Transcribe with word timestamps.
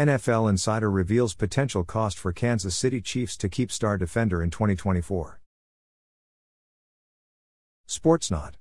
NFL 0.00 0.48
Insider 0.48 0.90
reveals 0.90 1.34
potential 1.34 1.84
cost 1.84 2.18
for 2.18 2.32
Kansas 2.32 2.74
City 2.74 3.02
Chiefs 3.02 3.36
to 3.36 3.50
keep 3.50 3.70
star 3.70 3.98
defender 3.98 4.42
in 4.42 4.48
2024. 4.48 5.42
Sportsnaut. 7.86 8.52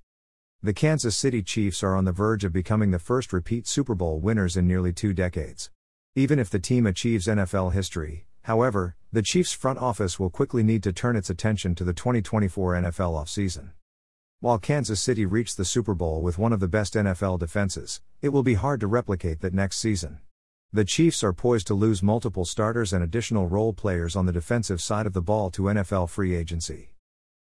The 0.62 0.74
Kansas 0.74 1.16
City 1.16 1.42
Chiefs 1.42 1.82
are 1.82 1.96
on 1.96 2.04
the 2.04 2.12
verge 2.12 2.44
of 2.44 2.52
becoming 2.52 2.92
the 2.92 3.00
first 3.00 3.32
repeat 3.32 3.68
Super 3.68 3.96
Bowl 3.96 4.20
winners 4.20 4.58
in 4.58 4.68
nearly 4.68 4.92
two 4.92 5.14
decades. 5.14 5.72
Even 6.14 6.40
if 6.40 6.50
the 6.50 6.60
team 6.60 6.86
achieves 6.86 7.26
NFL 7.26 7.72
history, 7.72 8.26
however, 8.42 8.98
the 9.14 9.22
Chiefs' 9.22 9.54
front 9.54 9.80
office 9.80 10.20
will 10.20 10.30
quickly 10.30 10.62
need 10.62 10.84
to 10.84 10.92
turn 10.92 11.16
its 11.16 11.30
attention 11.30 11.74
to 11.76 11.86
the 11.86 11.94
2024 11.94 12.74
NFL 12.74 13.14
offseason. 13.16 13.70
While 14.42 14.60
Kansas 14.60 15.00
City 15.00 15.26
reached 15.26 15.56
the 15.56 15.64
Super 15.64 15.96
Bowl 15.96 16.22
with 16.22 16.38
one 16.38 16.52
of 16.52 16.60
the 16.60 16.68
best 16.68 16.96
NFL 16.96 17.40
defenses, 17.40 18.02
it 18.22 18.30
will 18.30 18.44
be 18.44 18.56
hard 18.56 18.82
to 18.82 18.88
replicate 18.88 19.40
that 19.40 19.54
next 19.54 19.78
season. 19.78 20.20
The 20.72 20.86
Chiefs 20.86 21.24
are 21.24 21.34
poised 21.34 21.66
to 21.68 21.74
lose 21.74 22.04
multiple 22.04 22.46
starters 22.46 22.94
and 22.94 23.04
additional 23.04 23.48
role 23.48 23.74
players 23.74 24.16
on 24.16 24.28
the 24.28 24.32
defensive 24.32 24.80
side 24.80 25.08
of 25.08 25.14
the 25.14 25.22
ball 25.22 25.50
to 25.50 25.64
NFL 25.64 26.12
free 26.12 26.36
agency. 26.36 26.92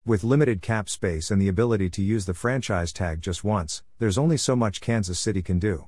With 0.04 0.24
limited 0.24 0.62
cap 0.62 0.88
space 0.88 1.30
and 1.30 1.40
the 1.40 1.46
ability 1.46 1.90
to 1.90 2.02
use 2.02 2.26
the 2.26 2.34
franchise 2.34 2.92
tag 2.92 3.22
just 3.22 3.44
once, 3.44 3.84
there's 4.00 4.18
only 4.18 4.36
so 4.36 4.56
much 4.56 4.80
Kansas 4.80 5.20
City 5.20 5.42
can 5.42 5.60
do. 5.60 5.86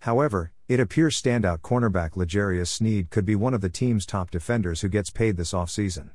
However, 0.00 0.52
it 0.68 0.78
appears 0.78 1.18
standout 1.18 1.60
cornerback 1.60 2.14
L'Jarius 2.14 2.68
Sneed 2.68 3.08
could 3.08 3.24
be 3.24 3.34
one 3.34 3.54
of 3.54 3.62
the 3.62 3.70
team's 3.70 4.04
top 4.04 4.30
defenders 4.30 4.82
who 4.82 4.90
gets 4.90 5.08
paid 5.08 5.38
this 5.38 5.54
offseason. 5.54 6.10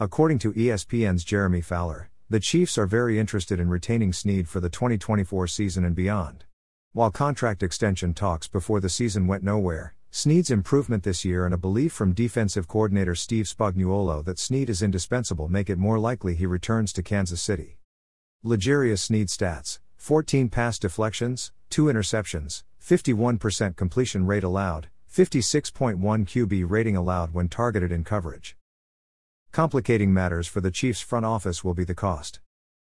According 0.00 0.40
to 0.40 0.52
ESPN's 0.54 1.22
Jeremy 1.22 1.60
Fowler, 1.60 2.10
the 2.28 2.40
Chiefs 2.40 2.76
are 2.78 2.86
very 2.86 3.20
interested 3.20 3.60
in 3.60 3.68
retaining 3.68 4.12
Sneed 4.12 4.48
for 4.48 4.58
the 4.58 4.68
2024 4.68 5.46
season 5.46 5.84
and 5.84 5.94
beyond. 5.94 6.46
While 6.94 7.10
contract 7.10 7.64
extension 7.64 8.14
talks 8.14 8.46
before 8.46 8.78
the 8.78 8.88
season 8.88 9.26
went 9.26 9.42
nowhere, 9.42 9.96
Sneed's 10.12 10.48
improvement 10.48 11.02
this 11.02 11.24
year 11.24 11.44
and 11.44 11.52
a 11.52 11.58
belief 11.58 11.92
from 11.92 12.12
defensive 12.12 12.68
coordinator 12.68 13.16
Steve 13.16 13.46
Spagnuolo 13.46 14.24
that 14.24 14.38
Sneed 14.38 14.70
is 14.70 14.80
indispensable 14.80 15.48
make 15.48 15.68
it 15.68 15.76
more 15.76 15.98
likely 15.98 16.36
he 16.36 16.46
returns 16.46 16.92
to 16.92 17.02
Kansas 17.02 17.42
City. 17.42 17.78
L'Jarius 18.44 19.00
Sneed 19.00 19.26
stats 19.26 19.80
14 19.96 20.48
pass 20.48 20.78
deflections, 20.78 21.50
2 21.70 21.86
interceptions, 21.86 22.62
51% 22.80 23.74
completion 23.74 24.24
rate 24.24 24.44
allowed, 24.44 24.86
56.1 25.12 25.98
QB 25.98 26.70
rating 26.70 26.94
allowed 26.94 27.34
when 27.34 27.48
targeted 27.48 27.90
in 27.90 28.04
coverage. 28.04 28.56
Complicating 29.50 30.14
matters 30.14 30.46
for 30.46 30.60
the 30.60 30.70
Chiefs' 30.70 31.00
front 31.00 31.26
office 31.26 31.64
will 31.64 31.74
be 31.74 31.82
the 31.82 31.96
cost. 31.96 32.38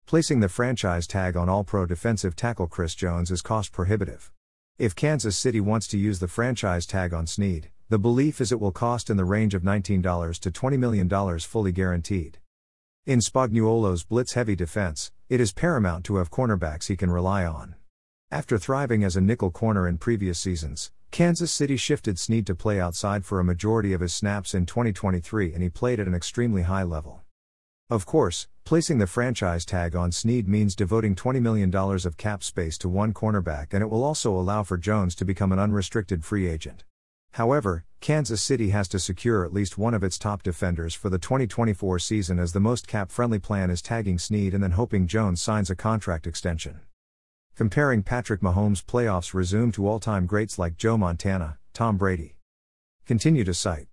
Placing 0.06 0.40
the 0.40 0.48
franchise 0.48 1.06
tag 1.06 1.36
on 1.36 1.48
All 1.48 1.64
Pro 1.64 1.86
defensive 1.86 2.36
tackle 2.36 2.66
Chris 2.66 2.94
Jones 2.94 3.30
is 3.30 3.40
cost 3.40 3.72
prohibitive. 3.72 4.30
If 4.78 4.94
Kansas 4.94 5.38
City 5.38 5.60
wants 5.60 5.86
to 5.88 5.98
use 5.98 6.18
the 6.18 6.28
franchise 6.28 6.84
tag 6.84 7.14
on 7.14 7.26
Sneed, 7.26 7.70
the 7.88 7.98
belief 7.98 8.40
is 8.40 8.52
it 8.52 8.60
will 8.60 8.72
cost 8.72 9.08
in 9.08 9.16
the 9.16 9.24
range 9.24 9.54
of 9.54 9.62
$19 9.62 10.40
to 10.40 10.50
$20 10.50 10.78
million 10.78 11.38
fully 11.38 11.72
guaranteed. 11.72 12.38
In 13.06 13.20
Spagnuolo's 13.20 14.04
blitz 14.04 14.34
heavy 14.34 14.54
defense, 14.54 15.12
it 15.30 15.40
is 15.40 15.52
paramount 15.52 16.04
to 16.04 16.16
have 16.16 16.30
cornerbacks 16.30 16.88
he 16.88 16.96
can 16.96 17.10
rely 17.10 17.44
on. 17.46 17.74
After 18.30 18.58
thriving 18.58 19.04
as 19.04 19.16
a 19.16 19.20
nickel 19.20 19.50
corner 19.50 19.88
in 19.88 19.96
previous 19.96 20.38
seasons, 20.38 20.90
Kansas 21.10 21.52
City 21.52 21.76
shifted 21.76 22.18
Sneed 22.18 22.46
to 22.46 22.54
play 22.54 22.78
outside 22.78 23.24
for 23.24 23.40
a 23.40 23.44
majority 23.44 23.92
of 23.92 24.00
his 24.00 24.14
snaps 24.14 24.54
in 24.54 24.66
2023 24.66 25.54
and 25.54 25.62
he 25.62 25.68
played 25.68 26.00
at 26.00 26.06
an 26.06 26.14
extremely 26.14 26.62
high 26.62 26.82
level. 26.82 27.21
Of 27.90 28.06
course, 28.06 28.48
placing 28.64 28.98
the 28.98 29.06
franchise 29.06 29.64
tag 29.64 29.94
on 29.94 30.12
Sneed 30.12 30.48
means 30.48 30.74
devoting 30.74 31.14
$20 31.14 31.42
million 31.42 31.74
of 31.74 32.16
cap 32.16 32.42
space 32.42 32.78
to 32.78 32.88
one 32.88 33.12
cornerback 33.12 33.72
and 33.72 33.82
it 33.82 33.90
will 33.90 34.04
also 34.04 34.34
allow 34.34 34.62
for 34.62 34.78
Jones 34.78 35.14
to 35.16 35.24
become 35.24 35.52
an 35.52 35.58
unrestricted 35.58 36.24
free 36.24 36.48
agent. 36.48 36.84
However, 37.32 37.84
Kansas 38.00 38.42
City 38.42 38.70
has 38.70 38.88
to 38.88 38.98
secure 38.98 39.44
at 39.44 39.52
least 39.52 39.78
one 39.78 39.94
of 39.94 40.02
its 40.02 40.18
top 40.18 40.42
defenders 40.42 40.94
for 40.94 41.08
the 41.08 41.18
2024 41.18 41.98
season 41.98 42.38
as 42.38 42.52
the 42.52 42.60
most 42.60 42.86
cap 42.86 43.10
friendly 43.10 43.38
plan 43.38 43.70
is 43.70 43.80
tagging 43.80 44.18
Sneed 44.18 44.54
and 44.54 44.62
then 44.62 44.72
hoping 44.72 45.06
Jones 45.06 45.40
signs 45.40 45.70
a 45.70 45.76
contract 45.76 46.26
extension. 46.26 46.80
Comparing 47.54 48.02
Patrick 48.02 48.40
Mahomes' 48.40 48.84
playoffs 48.84 49.34
resume 49.34 49.72
to 49.72 49.86
all 49.86 50.00
time 50.00 50.26
greats 50.26 50.58
like 50.58 50.76
Joe 50.76 50.96
Montana, 50.96 51.58
Tom 51.72 51.96
Brady. 51.96 52.36
Continue 53.06 53.44
to 53.44 53.54
cite. 53.54 53.88